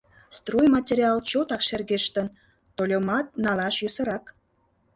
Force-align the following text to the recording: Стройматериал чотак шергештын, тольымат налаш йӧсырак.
Стройматериал 0.37 1.17
чотак 1.29 1.61
шергештын, 1.67 2.27
тольымат 2.75 3.27
налаш 3.43 3.75
йӧсырак. 3.83 4.25